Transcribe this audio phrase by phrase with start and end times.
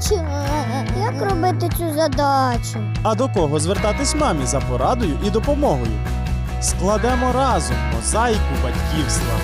[0.00, 0.24] бачу.
[1.00, 2.78] Як робити цю задачу?
[3.02, 5.92] А до кого звертатись мамі за порадою і допомогою?
[6.60, 9.34] Складемо разом мозаїку батьківства.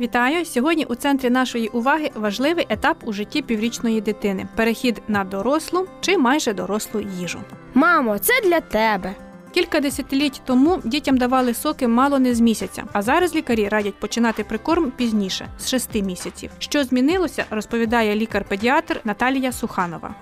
[0.00, 0.44] Вітаю!
[0.44, 6.18] Сьогодні у центрі нашої уваги важливий етап у житті піврічної дитини перехід на дорослу чи
[6.18, 7.38] майже дорослу їжу.
[7.74, 9.25] Мамо, це для тебе.
[9.56, 14.44] Кілька десятиліть тому дітям давали соки мало не з місяця, а зараз лікарі радять починати
[14.44, 16.50] прикорм пізніше з шести місяців.
[16.58, 20.14] Що змінилося, розповідає лікар-педіатр Наталія Суханова.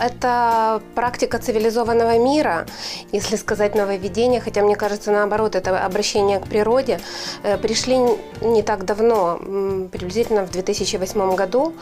[0.00, 2.66] Это практика цивилизованного мира,
[3.12, 7.00] если сказать нововведение, хотя мне кажется, наоборот, это обращение к природе.
[7.42, 7.98] Э, Пришли
[8.40, 9.38] не так давно,
[9.90, 11.72] приблизительно в 2008 году,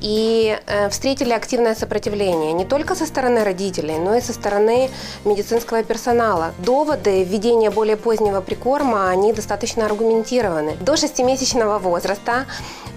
[0.00, 4.90] и э, встретили активное сопротивление не только со стороны родителей, но и со стороны
[5.24, 6.52] медицинского персонала.
[6.58, 10.76] Доводы введения более позднего прикорма, они достаточно аргументированы.
[10.80, 12.46] До 6-месячного возраста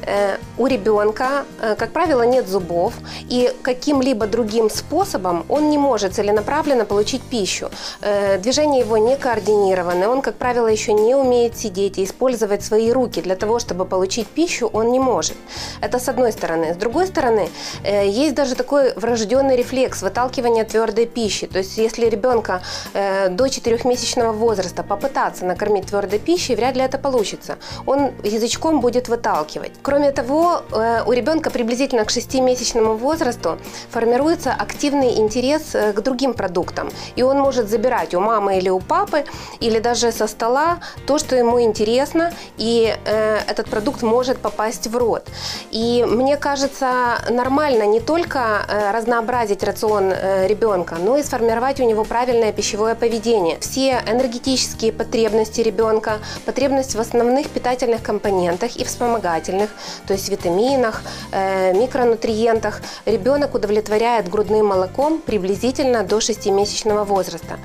[0.06, 1.46] э, у ребенка,
[1.78, 2.94] как правило, нет зубов,
[3.30, 7.70] и каким-либо другим способом он не может целенаправленно получить пищу.
[8.02, 12.92] Э, Движения его не координированы, он, как правило, еще не умеет сидеть и использовать свои
[12.92, 15.38] руки для того, чтобы получить пищу, он не может.
[15.82, 16.74] Это с одной стороны.
[16.74, 17.50] С другой стороны,
[17.84, 21.48] э, есть даже такой врожденный рефлекс выталкивания твердой пищи.
[21.48, 22.62] То есть, если ребенка
[22.94, 27.58] э, до 4-месячного возраста попытаться накормить твердой пищей, вряд ли это получится.
[27.86, 29.72] Он язычком будет выталкивать.
[29.82, 30.62] Кроме того,
[31.06, 33.58] у ребенка приблизительно к 6-месячному возрасту
[33.90, 36.90] формируется активный интерес э, к другим продуктам.
[37.16, 39.26] И он может забирать у мамы или у папы,
[39.60, 44.98] или даже со стола то, что ему интересно, и э, этот продукт может попасть в
[44.98, 45.28] рот.
[45.72, 51.84] И мне кажется, нормально не только э, разнообразить рацион э, ребенка, но и сформировать у
[51.84, 53.60] него правильное пищевое поведение.
[53.60, 59.70] Все энергетические потребности ребенка, потребность в основных питательных компонентах и вспомогательных,
[60.06, 61.02] то есть витаминах,
[61.32, 67.58] микронутриентах, ребенок удовлетворяет грудным молоком приблизительно до 6-месячного возраста.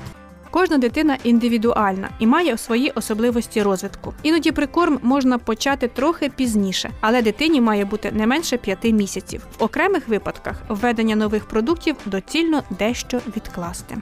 [0.51, 4.13] Кожна дитина індивідуальна і має свої особливості розвитку.
[4.23, 9.45] Іноді прикорм можна почати трохи пізніше, але дитині має бути не менше п'яти місяців.
[9.59, 13.97] В окремих випадках введення нових продуктів доцільно дещо відкласти.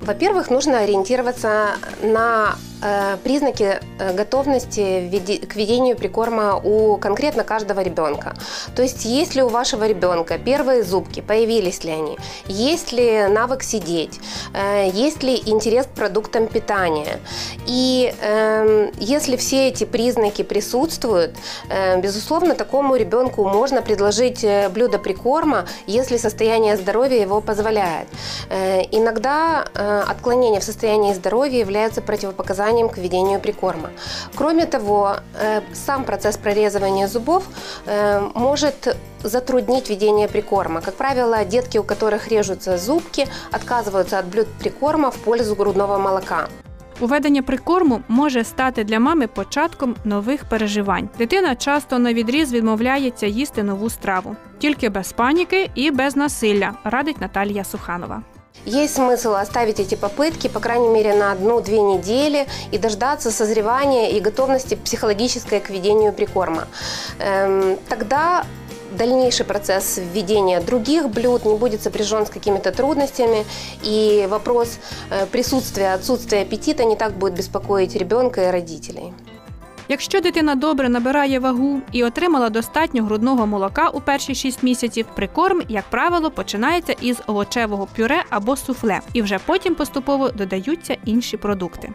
[0.00, 5.08] Во-первых, нужно ориентироваться на э, признаки э, готовности
[5.46, 8.34] к ведению прикорма у конкретно каждого ребенка.
[8.74, 13.62] То есть, есть ли у вашего ребенка первые зубки, появились ли они, есть ли навык
[13.62, 14.20] сидеть,
[14.54, 17.18] э, есть ли интерес к продуктам питания.
[17.66, 21.34] И эм, если все эти признаки присутствуют,
[21.70, 28.08] э, безусловно, такому ребенку можно предложить э, блюдо прикорма, если состояние здоровья его позволяет.
[28.50, 33.89] Э, Иногда э, отклонение в состоянии здоровья является противопоказанием к введению прикорма.
[34.35, 37.43] Кроме того, э, сам процесс прорезывания зубов
[37.85, 40.81] э, может затруднить введение прикорма.
[40.81, 46.47] Как правило, детки, у которых режутся зубки, отказываются от блюд прикорма в пользу грудного молока.
[47.01, 51.09] Уведення прикорму може стати для мами початком нових переживань.
[51.17, 57.21] Дитина часто на відріз відмовляється їсти нову страву, тільки без паніки і без насилля, радить
[57.21, 58.21] Наталія Суханова.
[58.64, 64.20] Есть смысл оставить эти попытки, по крайней мере, на одну-две недели и дождаться созревания и
[64.20, 66.66] готовности психологической к ведению прикорма.
[67.18, 68.44] Эм, тогда
[68.90, 73.44] дальнейший процесс введения других блюд не будет сопряжен с какими-то трудностями,
[73.82, 74.78] и вопрос
[75.10, 79.12] э, присутствия, отсутствия аппетита не так будет беспокоить ребенка и родителей.
[79.88, 85.62] Якщо дитина добре набирає вагу і отримала достатньо грудного молока у перші 6 місяців, прикорм,
[85.68, 91.92] як правило, починається із овочевого пюре або суфле, і вже потім поступово додаються інші продукти.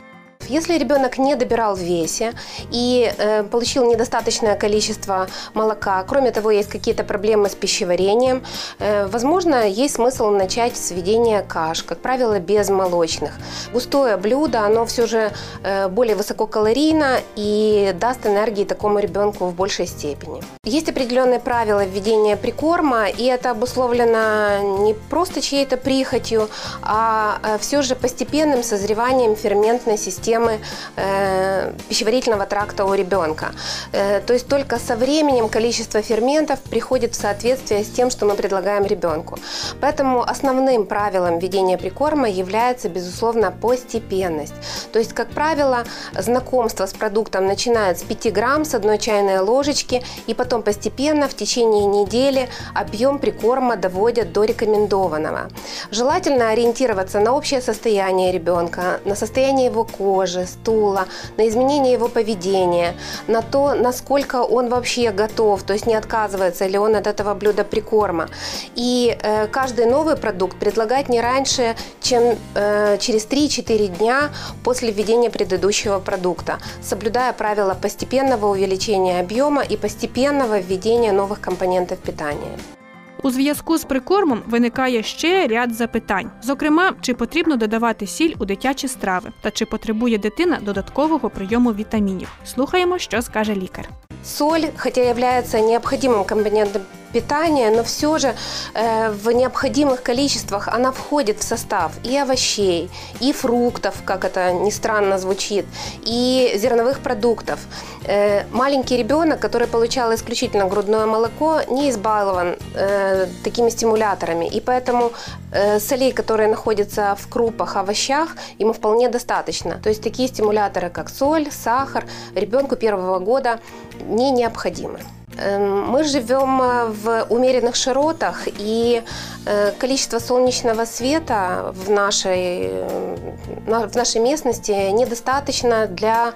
[0.51, 2.33] Если ребенок не добирал в весе
[2.71, 8.43] и э, получил недостаточное количество молока, кроме того, есть какие-то проблемы с пищеварением,
[8.79, 13.31] э, возможно, есть смысл начать с введения каш, как правило, без молочных.
[13.71, 15.31] Густое блюдо, оно все же
[15.63, 20.43] э, более высококалорийно и даст энергии такому ребенку в большей степени.
[20.65, 26.49] Есть определенные правила введения прикорма, и это обусловлено не просто чьей-то прихотью,
[26.81, 33.51] а все же постепенным созреванием ферментной системы э, пищеварительного тракта у ребенка.
[33.91, 38.35] Э, то есть только со временем количество ферментов приходит в соответствие с тем, что мы
[38.35, 39.37] предлагаем ребенку.
[39.81, 44.53] Поэтому основным правилом ведения прикорма является, безусловно, постепенность.
[44.91, 45.83] То есть, как правило,
[46.17, 51.33] знакомство с продуктом начинает с 5 грамм, с одной чайной ложечки, и потом постепенно в
[51.33, 55.49] течение недели объем прикорма доводят до рекомендованного.
[55.91, 61.05] Желательно ориентироваться на общее состояние ребенка, на состояние его кожи, ложи, стула,
[61.37, 62.95] на изменение его поведения,
[63.27, 67.63] на то, насколько он вообще готов, то есть не отказывается ли он от этого блюда
[67.63, 68.27] прикорма.
[68.75, 74.29] И э, каждый новый продукт предлагать не раньше, чем э, через 3-4 дня
[74.63, 82.80] после введения предыдущего продукта, соблюдая правила постепенного увеличения объема и постепенного введения новых компонентов питания.
[83.23, 88.87] У зв'язку з прикормом виникає ще ряд запитань: зокрема, чи потрібно додавати сіль у дитячі
[88.87, 92.31] страви, та чи потребує дитина додаткового прийому вітамінів.
[92.45, 93.89] Слухаємо, що скаже лікар.
[94.25, 96.81] Соль, хотя является необходимым компонентом
[97.13, 98.35] питания, но все же
[98.73, 104.69] э, в необходимых количествах она входит в состав и овощей, и фруктов, как это ни
[104.71, 105.65] странно звучит,
[106.03, 107.59] и зерновых продуктов.
[108.05, 115.11] Э, маленький ребенок, который получал исключительно грудное молоко, не избалован э, такими стимуляторами, и поэтому
[115.51, 119.79] э, солей, которые находятся в крупах, овощах, ему вполне достаточно.
[119.83, 122.05] То есть такие стимуляторы, как соль, сахар,
[122.35, 123.59] ребенку первого года
[124.07, 124.99] не необходимы.
[125.41, 129.01] Эм, мы живем э, в умеренных широтах, и
[129.45, 136.33] э, количество солнечного света в нашей, э, в нашей местности недостаточно для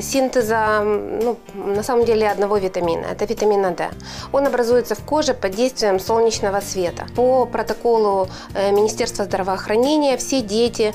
[0.00, 3.06] синтеза, ну, на самом деле, одного витамина.
[3.06, 3.90] Это витамина D.
[4.32, 7.06] Он образуется в коже под действием солнечного света.
[7.16, 10.94] По протоколу Министерства здравоохранения все дети,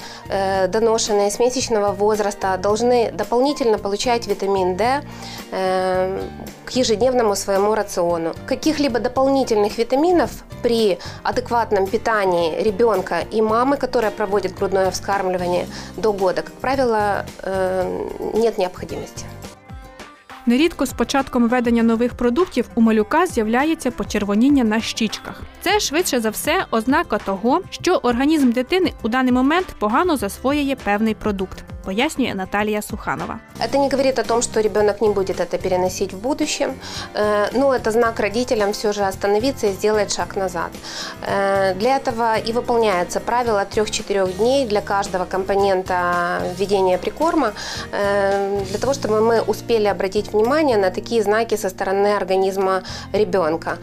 [0.70, 5.02] доношенные с месячного возраста, должны дополнительно получать витамин D
[5.52, 8.35] к ежедневному своему рациону.
[8.47, 10.31] Каких-либо дополнительных витаминов
[10.63, 15.67] при адекватном питании ребенка и мамы, которая проводит грудное вскармливание
[15.97, 19.25] до года, как правило, э, нет необходимости.
[20.47, 25.43] Нерідко з початком введення нових продуктів у малюка з'являється почервоніння на щічках.
[25.61, 31.15] Це швидше за все ознака того, що організм дитини у даний момент погано засвоює певний
[31.15, 33.40] продукт Пояснює Наталія Суханова.
[33.60, 36.74] Это не говорит о том, что ребенок не будет это переносить в будущем,
[37.16, 40.72] э, но это знак родителям все же остановиться и сделать шаг назад.
[41.22, 47.54] Э, для этого и выполняется правило 3-4 дней для каждого компонента введения прикорма,
[47.92, 52.84] э, для того, чтобы мы успели обратить внимание на такие знаки со стороны организма
[53.14, 53.78] ребенка.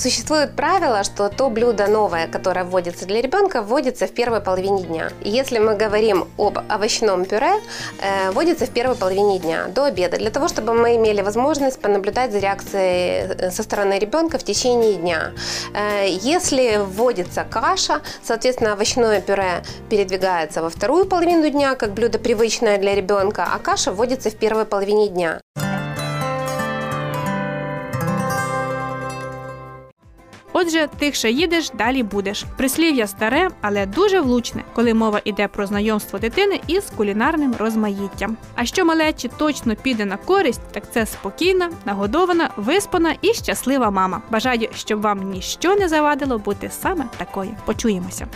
[0.00, 5.10] Существует правило, что то блюдо новое, которое вводится для ребенка, вводится в первой половине дня.
[5.20, 7.52] Если мы говорим об овощном пюре,
[8.00, 12.32] э, вводится в первой половине дня, до обеда, для того, чтобы мы имели возможность понаблюдать
[12.32, 15.32] за реакцией э, со стороны ребенка в течение дня.
[15.74, 22.78] Э, если вводится каша, соответственно, овощное пюре передвигается во вторую половину дня, как блюдо привычное
[22.78, 25.42] для ребенка, а каша вводится в первой половине дня.
[30.52, 32.44] Отже, тихше їдеш, далі будеш.
[32.56, 38.36] Прислів'я старе, але дуже влучне, коли мова йде про знайомство дитини із кулінарним розмаїттям.
[38.54, 44.22] А що малечі точно піде на користь, так це спокійна, нагодована, виспана і щаслива мама.
[44.30, 47.50] Бажаю, щоб вам ніщо не завадило бути саме такою.
[47.64, 48.26] Почуємося.